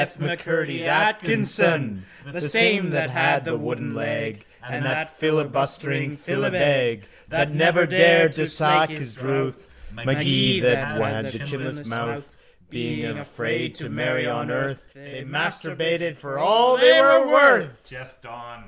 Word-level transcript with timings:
M'Curdy 0.17 0.85
Atkinson, 0.87 2.03
The 2.25 2.41
same 2.41 2.89
that 2.91 3.09
had 3.11 3.45
the 3.45 3.55
wooden 3.57 3.93
leg 3.93 4.45
And 4.63 4.83
that 4.85 5.09
filibustering 5.11 6.17
filibeg 6.17 7.03
That 7.29 7.51
never 7.53 7.85
dared 7.85 8.33
to 8.33 8.47
slake 8.47 8.89
his 8.89 9.13
drouth, 9.15 9.69
Magee 9.93 10.59
that 10.61 10.97
had 10.97 11.27
the 11.27 11.37
chinless 11.39 11.85
mouth. 11.85 12.35
Being 12.71 13.17
afraid 13.19 13.75
to 13.75 13.89
marry 13.89 14.25
on 14.27 14.49
earth 14.49 14.85
They 14.95 15.23
masturbated 15.23 16.15
for 16.17 16.39
all 16.39 16.77
they 16.77 16.99
were 17.01 17.27
worth. 17.27 17.85
Jest 17.87 18.25
on. 18.25 18.59